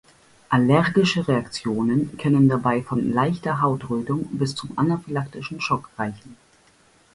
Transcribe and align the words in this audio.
Allergische 0.49 1.27
Reaktionen 1.27 2.17
können 2.17 2.49
dabei 2.49 2.81
von 2.81 3.13
leichter 3.13 3.61
Hautrötung 3.61 4.25
bis 4.35 4.55
zum 4.55 4.75
anaphylaktischen 4.75 5.61
Schock 5.61 5.91
reichen. 5.95 6.37